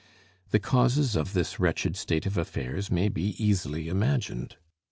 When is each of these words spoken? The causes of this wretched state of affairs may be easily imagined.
The 0.49 0.57
causes 0.57 1.15
of 1.15 1.33
this 1.33 1.59
wretched 1.59 1.95
state 1.95 2.25
of 2.25 2.35
affairs 2.35 2.89
may 2.89 3.07
be 3.07 3.35
easily 3.37 3.87
imagined. 3.87 4.55